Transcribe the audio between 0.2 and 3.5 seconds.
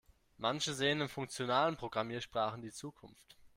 Manche sehen in funktionalen Programmiersprachen die Zukunft.